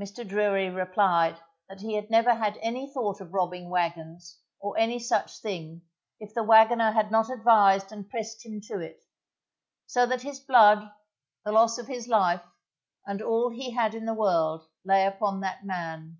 [0.00, 0.24] Mr.
[0.24, 5.38] Drury replied that he had never had any thought of robbing wagons, or any such
[5.40, 5.82] thing,
[6.20, 9.02] if the wagoner had not advised and pressed him to it;
[9.84, 10.88] so that his blood,
[11.44, 12.46] the loss of his life,
[13.04, 16.18] and all he had in the world lay upon that man.